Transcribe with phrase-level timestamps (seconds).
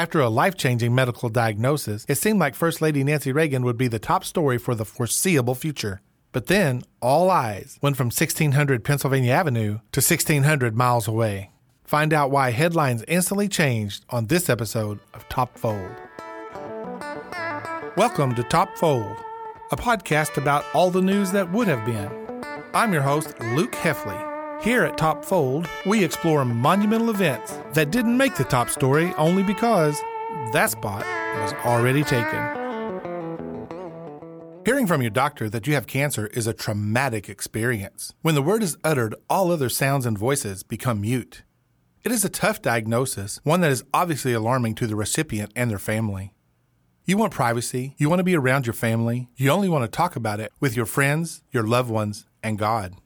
[0.00, 3.86] After a life changing medical diagnosis, it seemed like First Lady Nancy Reagan would be
[3.86, 6.00] the top story for the foreseeable future.
[6.32, 11.50] But then, all eyes went from 1600 Pennsylvania Avenue to 1600 miles away.
[11.84, 15.92] Find out why headlines instantly changed on this episode of Top Fold.
[17.94, 19.18] Welcome to Top Fold,
[19.70, 22.42] a podcast about all the news that would have been.
[22.72, 24.29] I'm your host, Luke Heffley.
[24.62, 29.42] Here at Top Fold, we explore monumental events that didn't make the top story only
[29.42, 29.98] because
[30.52, 31.06] that spot
[31.40, 32.58] was already taken.
[34.66, 38.12] Hearing from your doctor that you have cancer is a traumatic experience.
[38.20, 41.42] When the word is uttered, all other sounds and voices become mute.
[42.04, 45.78] It is a tough diagnosis, one that is obviously alarming to the recipient and their
[45.78, 46.34] family.
[47.06, 50.16] You want privacy, you want to be around your family, you only want to talk
[50.16, 52.96] about it with your friends, your loved ones, and God.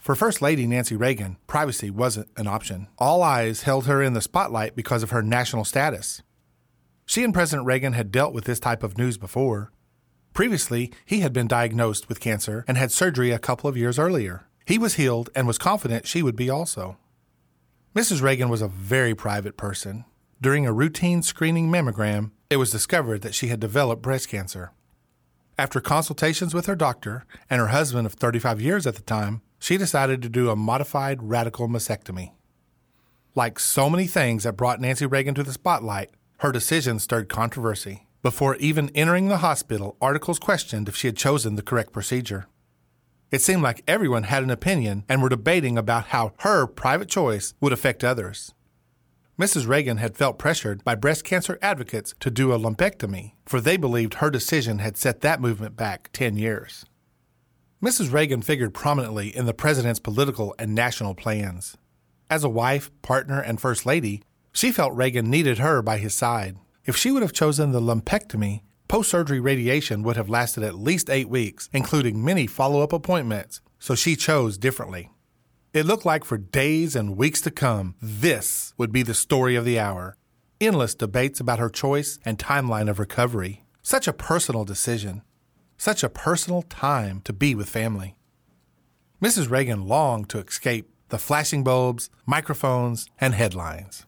[0.00, 2.88] For First Lady Nancy Reagan, privacy wasn't an option.
[2.98, 6.22] All eyes held her in the spotlight because of her national status.
[7.04, 9.72] She and President Reagan had dealt with this type of news before.
[10.32, 14.46] Previously, he had been diagnosed with cancer and had surgery a couple of years earlier.
[14.64, 16.96] He was healed and was confident she would be also.
[17.94, 18.22] Mrs.
[18.22, 20.06] Reagan was a very private person.
[20.40, 24.72] During a routine screening mammogram, it was discovered that she had developed breast cancer.
[25.58, 29.76] After consultations with her doctor and her husband of 35 years at the time, she
[29.76, 32.32] decided to do a modified radical mastectomy.
[33.36, 38.08] Like so many things that brought Nancy Reagan to the spotlight, her decision stirred controversy.
[38.22, 42.46] Before even entering the hospital, articles questioned if she had chosen the correct procedure.
[43.30, 47.54] It seemed like everyone had an opinion and were debating about how her private choice
[47.60, 48.52] would affect others.
[49.38, 49.68] Mrs.
[49.68, 54.14] Reagan had felt pressured by breast cancer advocates to do a lumpectomy, for they believed
[54.14, 56.84] her decision had set that movement back 10 years.
[57.82, 58.12] Mrs.
[58.12, 61.78] Reagan figured prominently in the president's political and national plans.
[62.28, 64.22] As a wife, partner, and first lady,
[64.52, 66.58] she felt Reagan needed her by his side.
[66.84, 71.08] If she would have chosen the lumpectomy, post surgery radiation would have lasted at least
[71.08, 75.08] eight weeks, including many follow up appointments, so she chose differently.
[75.72, 79.64] It looked like for days and weeks to come, this would be the story of
[79.64, 80.18] the hour.
[80.60, 83.64] Endless debates about her choice and timeline of recovery.
[83.82, 85.22] Such a personal decision
[85.80, 88.14] such a personal time to be with family.
[89.22, 89.50] Mrs.
[89.50, 94.04] Reagan longed to escape the flashing bulbs, microphones, and headlines.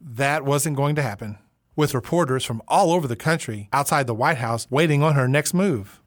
[0.00, 1.38] That wasn't going to happen,
[1.74, 5.52] with reporters from all over the country outside the White House waiting on her next
[5.52, 6.00] move.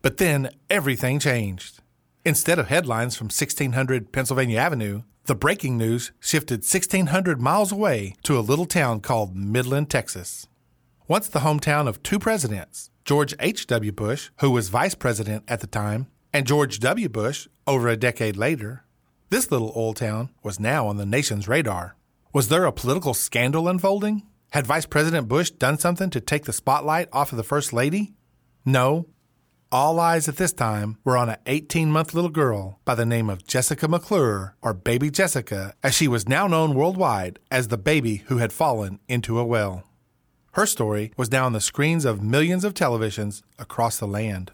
[0.00, 1.80] But then everything changed.
[2.24, 8.38] Instead of headlines from 1600 Pennsylvania Avenue, the breaking news shifted 1600 miles away to
[8.38, 10.46] a little town called Midland, Texas.
[11.12, 13.92] Once the hometown of two presidents, George H.W.
[13.92, 17.06] Bush, who was vice president at the time, and George W.
[17.06, 18.86] Bush over a decade later,
[19.28, 21.96] this little old town was now on the nation's radar.
[22.32, 24.22] Was there a political scandal unfolding?
[24.52, 28.14] Had Vice President Bush done something to take the spotlight off of the First Lady?
[28.64, 29.06] No.
[29.70, 33.28] All eyes at this time were on an 18 month little girl by the name
[33.28, 38.22] of Jessica McClure, or Baby Jessica, as she was now known worldwide as the baby
[38.28, 39.84] who had fallen into a well.
[40.52, 44.52] Her story was now on the screens of millions of televisions across the land.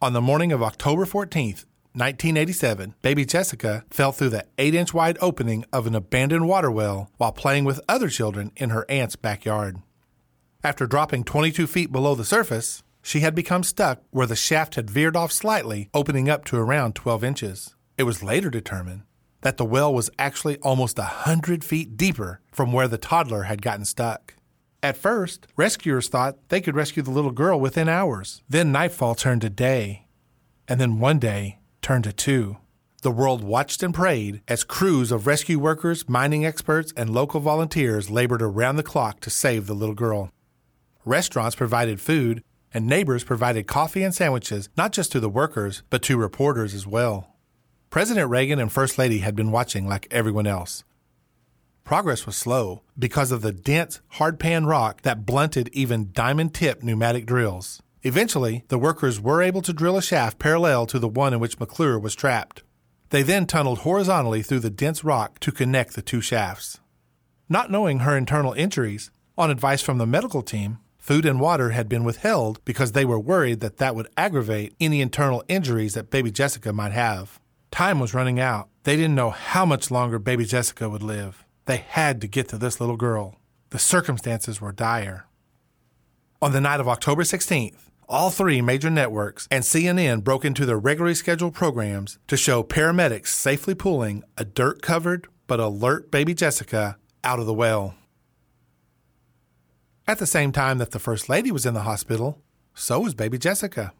[0.00, 5.18] On the morning of October 14th, 1987, baby Jessica fell through the 8 inch wide
[5.20, 9.76] opening of an abandoned water well while playing with other children in her aunt's backyard.
[10.64, 14.90] After dropping 22 feet below the surface, she had become stuck where the shaft had
[14.90, 17.74] veered off slightly, opening up to around 12 inches.
[17.98, 19.02] It was later determined
[19.42, 23.84] that the well was actually almost 100 feet deeper from where the toddler had gotten
[23.84, 24.35] stuck.
[24.82, 28.42] At first, rescuers thought they could rescue the little girl within hours.
[28.48, 30.06] Then nightfall turned to day.
[30.68, 32.58] And then one day turned to two.
[33.02, 38.10] The world watched and prayed as crews of rescue workers, mining experts, and local volunteers
[38.10, 40.30] labored around the clock to save the little girl.
[41.04, 42.42] Restaurants provided food,
[42.74, 46.86] and neighbors provided coffee and sandwiches not just to the workers, but to reporters as
[46.86, 47.36] well.
[47.90, 50.82] President Reagan and First Lady had been watching like everyone else.
[51.86, 57.26] Progress was slow because of the dense, hardpan rock that blunted even diamond tipped pneumatic
[57.26, 57.80] drills.
[58.02, 61.60] Eventually, the workers were able to drill a shaft parallel to the one in which
[61.60, 62.64] McClure was trapped.
[63.10, 66.80] They then tunneled horizontally through the dense rock to connect the two shafts.
[67.48, 71.88] Not knowing her internal injuries, on advice from the medical team, food and water had
[71.88, 76.32] been withheld because they were worried that that would aggravate any internal injuries that baby
[76.32, 77.38] Jessica might have.
[77.70, 78.70] Time was running out.
[78.82, 81.45] They didn't know how much longer baby Jessica would live.
[81.66, 83.40] They had to get to this little girl.
[83.70, 85.26] The circumstances were dire.
[86.40, 90.78] On the night of October 16th, all three major networks and CNN broke into their
[90.78, 96.98] regularly scheduled programs to show paramedics safely pulling a dirt covered but alert baby Jessica
[97.24, 97.96] out of the well.
[100.06, 102.40] At the same time that the First Lady was in the hospital,
[102.74, 103.92] so was baby Jessica.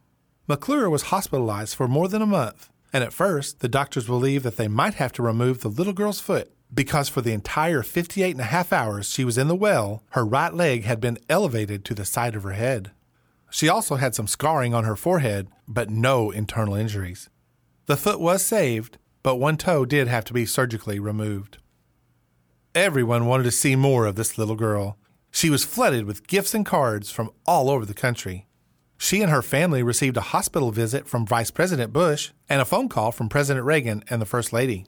[0.46, 4.56] McClure was hospitalized for more than a month, and at first, the doctors believed that
[4.56, 8.40] they might have to remove the little girl's foot because for the entire 58 and
[8.40, 11.94] a half hours she was in the well, her right leg had been elevated to
[11.94, 12.90] the side of her head.
[13.50, 17.30] She also had some scarring on her forehead, but no internal injuries.
[17.86, 21.58] The foot was saved, but one toe did have to be surgically removed.
[22.74, 24.98] Everyone wanted to see more of this little girl.
[25.30, 28.46] She was flooded with gifts and cards from all over the country.
[28.98, 32.88] She and her family received a hospital visit from Vice President Bush and a phone
[32.88, 34.86] call from President Reagan and the First Lady.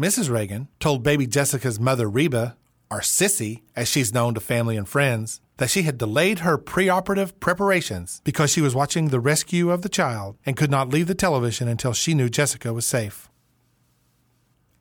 [0.00, 0.30] Mrs.
[0.30, 2.54] Reagan told baby Jessica's mother, Reba,
[2.90, 7.40] or Sissy, as she's known to family and friends, that she had delayed her preoperative
[7.40, 11.14] preparations because she was watching the rescue of the child and could not leave the
[11.14, 13.30] television until she knew Jessica was safe.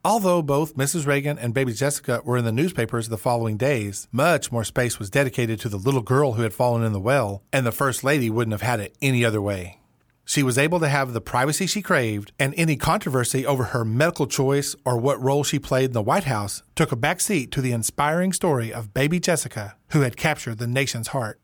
[0.03, 1.07] Although both Mrs.
[1.07, 5.09] Reagan and baby Jessica were in the newspapers the following days, much more space was
[5.09, 8.29] dedicated to the little girl who had fallen in the well, and the First Lady
[8.29, 9.79] wouldn't have had it any other way.
[10.27, 14.25] She was able to have the privacy she craved, and any controversy over her medical
[14.25, 17.61] choice or what role she played in the White House took a back seat to
[17.61, 21.39] the inspiring story of baby Jessica, who had captured the nation's heart.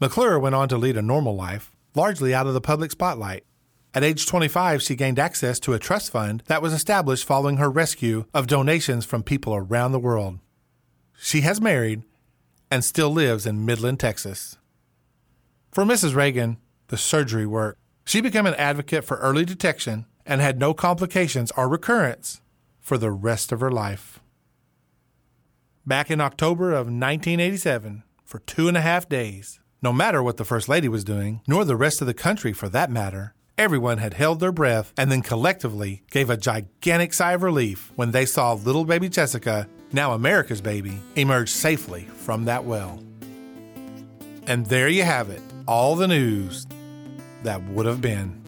[0.00, 3.44] McClure went on to lead a normal life, largely out of the public spotlight.
[3.92, 7.70] At age 25, she gained access to a trust fund that was established following her
[7.70, 10.38] rescue of donations from people around the world.
[11.18, 12.02] She has married
[12.70, 14.56] and still lives in Midland, Texas.
[15.72, 16.14] For Mrs.
[16.14, 16.58] Reagan,
[16.88, 17.78] the surgery worked.
[18.04, 22.40] She became an advocate for early detection and had no complications or recurrence
[22.80, 24.20] for the rest of her life.
[25.86, 30.44] Back in October of 1987, for two and a half days, no matter what the
[30.44, 34.12] First Lady was doing, nor the rest of the country for that matter, Everyone had
[34.12, 38.52] held their breath and then collectively gave a gigantic sigh of relief when they saw
[38.52, 43.02] little baby Jessica, now America's baby, emerge safely from that well.
[44.46, 46.66] And there you have it, all the news
[47.46, 48.40] that would have been.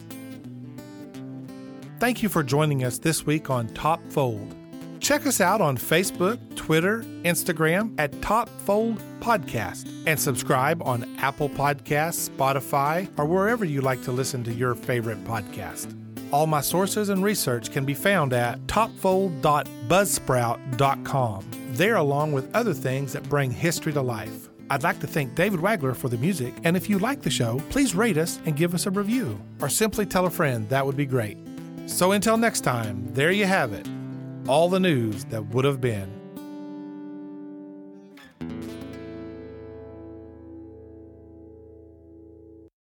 [1.99, 4.55] Thank you for joining us this week on Top Fold.
[4.99, 11.49] Check us out on Facebook, Twitter, Instagram at Top Fold Podcast, and subscribe on Apple
[11.49, 15.95] Podcasts, Spotify, or wherever you like to listen to your favorite podcast.
[16.31, 21.45] All my sources and research can be found at topfold.buzzsprout.com.
[21.71, 24.48] There, along with other things that bring history to life.
[24.69, 27.61] I'd like to thank David Wagler for the music, and if you like the show,
[27.69, 30.69] please rate us and give us a review, or simply tell a friend.
[30.69, 31.37] That would be great.
[31.87, 33.87] So until next time, there you have it
[34.47, 36.18] all the news that would have been.